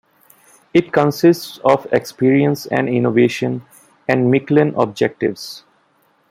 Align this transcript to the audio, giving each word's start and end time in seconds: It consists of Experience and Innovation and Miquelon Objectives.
It 0.73 0.91
consists 0.91 1.59
of 1.59 1.85
Experience 1.93 2.65
and 2.65 2.89
Innovation 2.89 3.61
and 4.07 4.31
Miquelon 4.33 4.73
Objectives. 4.75 5.63